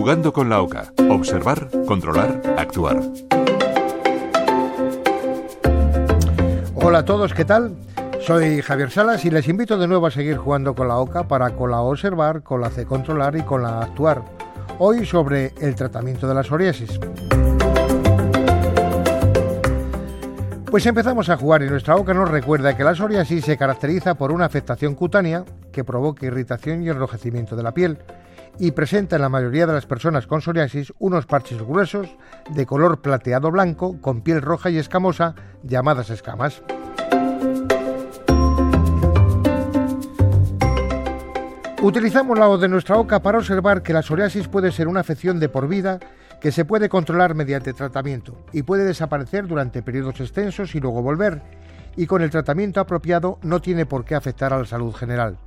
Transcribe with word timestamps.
Jugando 0.00 0.32
con 0.32 0.48
la 0.48 0.62
OCA. 0.62 0.94
Observar, 1.10 1.68
controlar, 1.86 2.40
actuar. 2.56 3.02
Hola 6.74 7.00
a 7.00 7.04
todos, 7.04 7.34
¿qué 7.34 7.44
tal? 7.44 7.76
Soy 8.22 8.62
Javier 8.62 8.90
Salas 8.90 9.26
y 9.26 9.30
les 9.30 9.46
invito 9.46 9.76
de 9.76 9.86
nuevo 9.86 10.06
a 10.06 10.10
seguir 10.10 10.38
jugando 10.38 10.74
con 10.74 10.88
la 10.88 10.96
OCA 10.96 11.28
para 11.28 11.50
con 11.50 11.70
la 11.70 11.82
observar, 11.82 12.42
con 12.42 12.62
la 12.62 12.70
C 12.70 12.86
controlar 12.86 13.36
y 13.36 13.42
con 13.42 13.62
la 13.62 13.82
actuar. 13.82 14.24
Hoy 14.78 15.04
sobre 15.04 15.52
el 15.60 15.74
tratamiento 15.74 16.26
de 16.26 16.34
la 16.34 16.44
psoriasis. 16.44 16.98
Pues 20.70 20.86
empezamos 20.86 21.28
a 21.28 21.36
jugar 21.36 21.62
y 21.62 21.68
nuestra 21.68 21.96
OCA 21.96 22.14
nos 22.14 22.30
recuerda 22.30 22.74
que 22.74 22.84
la 22.84 22.94
psoriasis 22.94 23.44
se 23.44 23.58
caracteriza 23.58 24.14
por 24.14 24.32
una 24.32 24.46
afectación 24.46 24.94
cutánea 24.94 25.44
que 25.70 25.84
provoca 25.84 26.26
irritación 26.26 26.82
y 26.82 26.88
enrojecimiento 26.88 27.56
de 27.56 27.62
la 27.62 27.74
piel 27.74 27.98
y 28.58 28.72
presenta 28.72 29.16
en 29.16 29.22
la 29.22 29.28
mayoría 29.28 29.66
de 29.66 29.72
las 29.72 29.86
personas 29.86 30.26
con 30.26 30.42
psoriasis 30.42 30.92
unos 30.98 31.26
parches 31.26 31.62
gruesos 31.62 32.08
de 32.50 32.66
color 32.66 33.00
plateado 33.00 33.50
blanco 33.50 34.00
con 34.00 34.20
piel 34.20 34.42
roja 34.42 34.70
y 34.70 34.78
escamosa 34.78 35.34
llamadas 35.62 36.10
escamas. 36.10 36.62
Utilizamos 41.82 42.38
la 42.38 42.46
voz 42.46 42.60
de 42.60 42.68
nuestra 42.68 42.98
oca 42.98 43.22
para 43.22 43.38
observar 43.38 43.82
que 43.82 43.94
la 43.94 44.02
psoriasis 44.02 44.48
puede 44.48 44.70
ser 44.70 44.86
una 44.86 45.00
afección 45.00 45.40
de 45.40 45.48
por 45.48 45.66
vida 45.66 45.98
que 46.38 46.52
se 46.52 46.66
puede 46.66 46.90
controlar 46.90 47.34
mediante 47.34 47.72
tratamiento 47.72 48.36
y 48.52 48.64
puede 48.64 48.84
desaparecer 48.84 49.46
durante 49.46 49.82
periodos 49.82 50.20
extensos 50.20 50.74
y 50.74 50.80
luego 50.80 51.00
volver, 51.00 51.40
y 51.96 52.06
con 52.06 52.20
el 52.20 52.28
tratamiento 52.28 52.80
apropiado 52.80 53.38
no 53.42 53.62
tiene 53.62 53.86
por 53.86 54.04
qué 54.04 54.14
afectar 54.14 54.52
a 54.52 54.58
la 54.58 54.66
salud 54.66 54.94
general, 54.94 55.38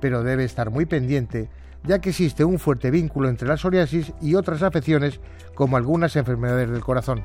pero 0.00 0.22
debe 0.22 0.44
estar 0.44 0.70
muy 0.70 0.86
pendiente 0.86 1.48
ya 1.86 2.00
que 2.00 2.10
existe 2.10 2.44
un 2.44 2.58
fuerte 2.58 2.90
vínculo 2.90 3.28
entre 3.28 3.48
la 3.48 3.56
psoriasis 3.56 4.12
y 4.20 4.34
otras 4.34 4.62
afecciones 4.62 5.20
como 5.54 5.76
algunas 5.76 6.16
enfermedades 6.16 6.70
del 6.70 6.80
corazón. 6.80 7.24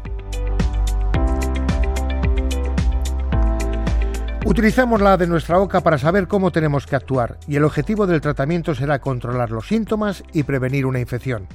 Utilizamos 4.45 5.01
la 5.01 5.17
de 5.17 5.27
nuestra 5.27 5.57
boca 5.57 5.81
para 5.81 5.97
saber 5.97 6.27
cómo 6.27 6.51
tenemos 6.51 6.87
que 6.87 6.95
actuar 6.95 7.37
y 7.47 7.55
el 7.55 7.63
objetivo 7.63 8.07
del 8.07 8.21
tratamiento 8.21 8.73
será 8.73 8.99
controlar 8.99 9.51
los 9.51 9.67
síntomas 9.67 10.23
y 10.33 10.43
prevenir 10.43 10.85
una 10.85 10.99
infección. 10.99 11.47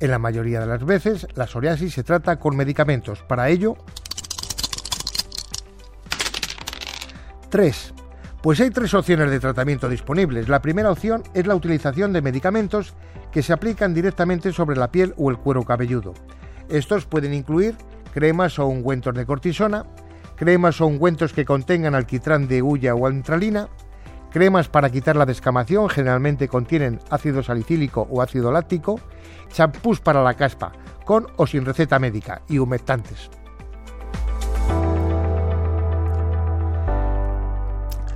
En 0.00 0.10
la 0.10 0.18
mayoría 0.18 0.60
de 0.60 0.66
las 0.66 0.84
veces, 0.84 1.28
la 1.36 1.46
psoriasis 1.46 1.94
se 1.94 2.02
trata 2.02 2.40
con 2.40 2.56
medicamentos. 2.56 3.22
Para 3.22 3.48
ello, 3.48 3.76
3. 7.50 7.94
Pues 8.42 8.58
hay 8.58 8.70
tres 8.70 8.92
opciones 8.92 9.30
de 9.30 9.38
tratamiento 9.38 9.88
disponibles. 9.88 10.48
La 10.48 10.60
primera 10.60 10.90
opción 10.90 11.22
es 11.32 11.46
la 11.46 11.54
utilización 11.54 12.12
de 12.12 12.22
medicamentos 12.22 12.92
que 13.30 13.40
se 13.40 13.52
aplican 13.52 13.94
directamente 13.94 14.52
sobre 14.52 14.76
la 14.76 14.90
piel 14.90 15.14
o 15.16 15.30
el 15.30 15.38
cuero 15.38 15.62
cabelludo. 15.62 16.12
Estos 16.68 17.06
pueden 17.06 17.34
incluir 17.34 17.76
cremas 18.12 18.58
o 18.58 18.66
ungüentos 18.66 19.14
de 19.14 19.26
cortisona, 19.26 19.86
cremas 20.34 20.80
o 20.80 20.88
ungüentos 20.88 21.32
que 21.32 21.44
contengan 21.44 21.94
alquitrán 21.94 22.48
de 22.48 22.62
hulla 22.62 22.96
o 22.96 23.06
antralina, 23.06 23.68
cremas 24.32 24.68
para 24.68 24.90
quitar 24.90 25.14
la 25.14 25.24
descamación, 25.24 25.88
generalmente 25.88 26.48
contienen 26.48 26.98
ácido 27.10 27.44
salicílico 27.44 28.08
o 28.10 28.22
ácido 28.22 28.50
láctico, 28.50 28.98
champús 29.52 30.00
para 30.00 30.24
la 30.24 30.34
caspa, 30.34 30.72
con 31.04 31.28
o 31.36 31.46
sin 31.46 31.64
receta 31.64 32.00
médica, 32.00 32.42
y 32.48 32.58
humectantes. 32.58 33.30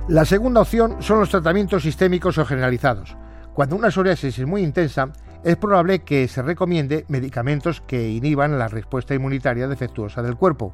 La 0.07 0.23
segunda 0.23 0.61
opción 0.61 1.01
son 1.01 1.19
los 1.19 1.29
tratamientos 1.29 1.83
sistémicos 1.83 2.37
o 2.37 2.45
generalizados. 2.45 3.17
Cuando 3.53 3.75
una 3.75 3.91
psoriasis 3.91 4.39
es 4.39 4.47
muy 4.47 4.63
intensa, 4.63 5.09
es 5.43 5.57
probable 5.57 5.99
que 5.99 6.29
se 6.29 6.41
recomiende 6.41 7.03
medicamentos 7.09 7.81
que 7.81 8.09
inhiban 8.11 8.57
la 8.57 8.69
respuesta 8.69 9.13
inmunitaria 9.13 9.67
defectuosa 9.67 10.21
del 10.21 10.37
cuerpo. 10.37 10.73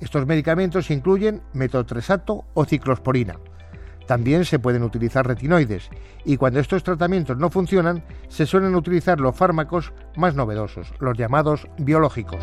Estos 0.00 0.26
medicamentos 0.26 0.90
incluyen 0.90 1.42
metotrexato 1.52 2.46
o 2.54 2.64
ciclosporina. 2.64 3.36
También 4.06 4.46
se 4.46 4.58
pueden 4.58 4.84
utilizar 4.84 5.26
retinoides 5.26 5.90
y 6.24 6.38
cuando 6.38 6.58
estos 6.58 6.82
tratamientos 6.82 7.36
no 7.36 7.50
funcionan, 7.50 8.02
se 8.28 8.46
suelen 8.46 8.74
utilizar 8.74 9.20
los 9.20 9.36
fármacos 9.36 9.92
más 10.16 10.34
novedosos, 10.34 10.94
los 10.98 11.18
llamados 11.18 11.68
biológicos. 11.76 12.42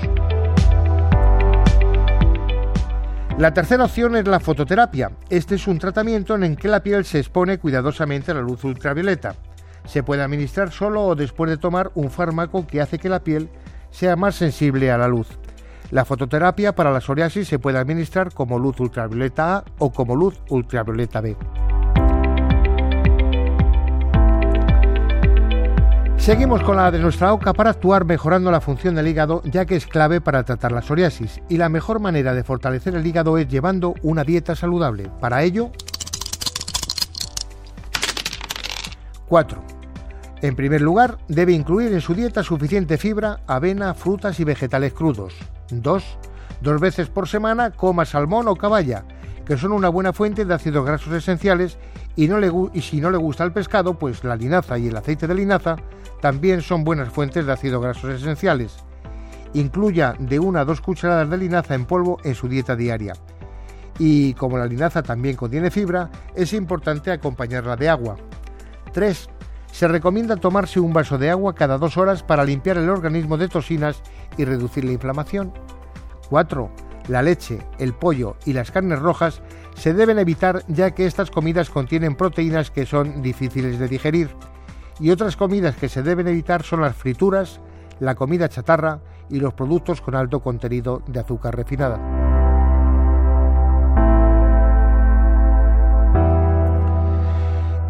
La 3.39 3.53
tercera 3.53 3.85
opción 3.85 4.17
es 4.17 4.27
la 4.27 4.41
fototerapia. 4.41 5.11
Este 5.29 5.55
es 5.55 5.65
un 5.65 5.79
tratamiento 5.79 6.35
en 6.35 6.43
el 6.43 6.57
que 6.57 6.67
la 6.67 6.83
piel 6.83 7.05
se 7.05 7.19
expone 7.19 7.57
cuidadosamente 7.57 8.31
a 8.31 8.33
la 8.33 8.41
luz 8.41 8.65
ultravioleta. 8.65 9.33
Se 9.85 10.03
puede 10.03 10.23
administrar 10.23 10.73
solo 10.73 11.03
o 11.03 11.15
después 11.15 11.49
de 11.49 11.55
tomar 11.55 11.89
un 11.95 12.11
fármaco 12.11 12.67
que 12.67 12.81
hace 12.81 12.99
que 12.99 13.07
la 13.07 13.23
piel 13.23 13.49
sea 13.91 14.17
más 14.17 14.35
sensible 14.35 14.91
a 14.91 14.97
la 14.97 15.07
luz. 15.07 15.29
La 15.89 16.03
fototerapia 16.03 16.75
para 16.75 16.91
la 16.91 16.99
psoriasis 16.99 17.47
se 17.47 17.59
puede 17.59 17.77
administrar 17.77 18.33
como 18.33 18.59
luz 18.59 18.77
ultravioleta 18.81 19.55
A 19.55 19.63
o 19.77 19.93
como 19.93 20.17
luz 20.17 20.37
ultravioleta 20.49 21.21
B. 21.21 21.37
Seguimos 26.29 26.61
con 26.61 26.75
la 26.75 26.91
de 26.91 26.99
nuestra 26.99 27.33
OCA 27.33 27.53
para 27.53 27.71
actuar 27.71 28.05
mejorando 28.05 28.51
la 28.51 28.61
función 28.61 28.93
del 28.93 29.07
hígado, 29.07 29.41
ya 29.45 29.65
que 29.65 29.75
es 29.75 29.87
clave 29.87 30.21
para 30.21 30.43
tratar 30.43 30.71
la 30.71 30.83
psoriasis. 30.83 31.41
Y 31.49 31.57
la 31.57 31.69
mejor 31.69 31.99
manera 31.99 32.35
de 32.35 32.43
fortalecer 32.43 32.93
el 32.93 33.07
hígado 33.07 33.39
es 33.39 33.47
llevando 33.47 33.95
una 34.03 34.23
dieta 34.23 34.55
saludable. 34.55 35.09
Para 35.19 35.41
ello, 35.41 35.71
4. 39.27 39.63
En 40.43 40.55
primer 40.55 40.81
lugar, 40.81 41.17
debe 41.29 41.53
incluir 41.53 41.91
en 41.93 42.01
su 42.01 42.13
dieta 42.13 42.43
suficiente 42.43 42.99
fibra, 42.99 43.39
avena, 43.47 43.95
frutas 43.95 44.39
y 44.39 44.43
vegetales 44.43 44.93
crudos. 44.93 45.33
2. 45.71 46.03
Dos 46.61 46.79
veces 46.79 47.09
por 47.09 47.27
semana 47.27 47.71
coma 47.71 48.05
salmón 48.05 48.47
o 48.49 48.55
caballa, 48.55 49.03
que 49.47 49.57
son 49.57 49.71
una 49.71 49.89
buena 49.89 50.13
fuente 50.13 50.45
de 50.45 50.53
ácidos 50.53 50.85
grasos 50.85 51.11
esenciales 51.11 51.79
y, 52.15 52.27
no 52.27 52.39
le, 52.39 52.51
si 52.81 52.99
no 52.99 53.11
le 53.11 53.17
gusta 53.17 53.43
el 53.43 53.53
pescado, 53.53 53.93
pues 53.93 54.23
la 54.23 54.35
linaza 54.35 54.77
y 54.77 54.87
el 54.87 54.97
aceite 54.97 55.27
de 55.27 55.35
linaza 55.35 55.77
también 56.21 56.61
son 56.61 56.83
buenas 56.83 57.09
fuentes 57.09 57.45
de 57.45 57.51
ácidos 57.51 57.81
grasos 57.81 58.13
esenciales. 58.13 58.77
Incluya 59.53 60.15
de 60.19 60.39
una 60.39 60.61
a 60.61 60.65
dos 60.65 60.81
cucharadas 60.81 61.29
de 61.29 61.37
linaza 61.37 61.75
en 61.75 61.85
polvo 61.85 62.17
en 62.23 62.35
su 62.35 62.47
dieta 62.47 62.75
diaria. 62.75 63.13
Y 63.97 64.33
como 64.35 64.57
la 64.57 64.65
linaza 64.65 65.03
también 65.03 65.35
contiene 65.35 65.71
fibra, 65.71 66.09
es 66.35 66.53
importante 66.53 67.11
acompañarla 67.11 67.75
de 67.75 67.89
agua. 67.89 68.17
3. 68.93 69.29
Se 69.71 69.87
recomienda 69.87 70.35
tomarse 70.35 70.79
un 70.79 70.93
vaso 70.93 71.17
de 71.17 71.29
agua 71.29 71.55
cada 71.55 71.77
dos 71.77 71.97
horas 71.97 72.23
para 72.23 72.43
limpiar 72.43 72.77
el 72.77 72.89
organismo 72.89 73.37
de 73.37 73.49
toxinas 73.49 74.01
y 74.37 74.45
reducir 74.45 74.85
la 74.85 74.93
inflamación. 74.93 75.53
4. 76.29 76.69
La 77.07 77.21
leche, 77.21 77.59
el 77.77 77.93
pollo 77.93 78.35
y 78.45 78.53
las 78.53 78.71
carnes 78.71 78.99
rojas 78.99 79.41
se 79.79 79.93
deben 79.93 80.19
evitar 80.19 80.63
ya 80.67 80.91
que 80.91 81.05
estas 81.05 81.31
comidas 81.31 81.69
contienen 81.69 82.15
proteínas 82.15 82.69
que 82.69 82.85
son 82.85 83.21
difíciles 83.21 83.79
de 83.79 83.87
digerir 83.87 84.29
y 84.99 85.11
otras 85.11 85.37
comidas 85.37 85.75
que 85.77 85.87
se 85.87 86.03
deben 86.03 86.27
evitar 86.27 86.63
son 86.63 86.81
las 86.81 86.95
frituras, 86.95 87.61
la 88.01 88.15
comida 88.15 88.49
chatarra 88.49 88.99
y 89.29 89.39
los 89.39 89.53
productos 89.53 90.01
con 90.01 90.15
alto 90.15 90.41
contenido 90.41 91.01
de 91.07 91.21
azúcar 91.21 91.55
refinada. 91.55 92.18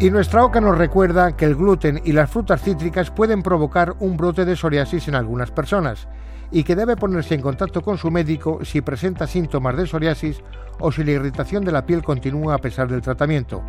Y 0.00 0.10
nuestra 0.10 0.44
OCA 0.44 0.60
nos 0.60 0.78
recuerda 0.78 1.36
que 1.36 1.44
el 1.44 1.54
gluten 1.54 2.00
y 2.04 2.12
las 2.12 2.30
frutas 2.30 2.62
cítricas 2.62 3.10
pueden 3.10 3.42
provocar 3.42 3.94
un 4.00 4.16
brote 4.16 4.44
de 4.44 4.56
psoriasis 4.56 5.06
en 5.08 5.14
algunas 5.14 5.50
personas 5.50 6.08
y 6.50 6.64
que 6.64 6.74
debe 6.74 6.96
ponerse 6.96 7.34
en 7.34 7.42
contacto 7.42 7.82
con 7.82 7.98
su 7.98 8.10
médico 8.10 8.64
si 8.64 8.80
presenta 8.80 9.26
síntomas 9.26 9.76
de 9.76 9.86
psoriasis 9.86 10.42
o 10.80 10.90
si 10.90 11.04
la 11.04 11.12
irritación 11.12 11.64
de 11.64 11.72
la 11.72 11.84
piel 11.84 12.02
continúa 12.02 12.54
a 12.54 12.58
pesar 12.58 12.88
del 12.88 13.02
tratamiento 13.02 13.62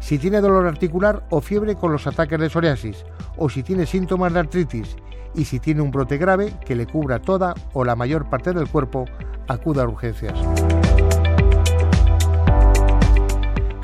si 0.00 0.18
tiene 0.18 0.40
dolor 0.40 0.66
articular 0.66 1.24
o 1.30 1.40
fiebre 1.40 1.74
con 1.74 1.92
los 1.92 2.06
ataques 2.06 2.38
de 2.38 2.50
psoriasis, 2.50 3.04
o 3.36 3.48
si 3.48 3.62
tiene 3.62 3.86
síntomas 3.86 4.32
de 4.32 4.40
artritis, 4.40 4.96
y 5.34 5.44
si 5.44 5.60
tiene 5.60 5.82
un 5.82 5.90
brote 5.90 6.16
grave 6.16 6.54
que 6.64 6.74
le 6.74 6.86
cubra 6.86 7.20
toda 7.20 7.54
o 7.72 7.84
la 7.84 7.96
mayor 7.96 8.28
parte 8.28 8.52
del 8.52 8.68
cuerpo, 8.68 9.04
acuda 9.48 9.82
a 9.82 9.88
urgencias. 9.88 10.38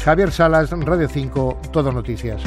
Javier 0.04 0.32
Salas, 0.32 0.70
Radio 0.70 1.08
5, 1.08 1.58
Todo 1.70 1.92
Noticias. 1.92 2.42